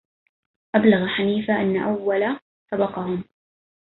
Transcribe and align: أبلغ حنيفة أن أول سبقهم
أبلغ 0.75 1.07
حنيفة 1.07 1.61
أن 1.61 1.77
أول 1.77 2.39
سبقهم 2.71 3.23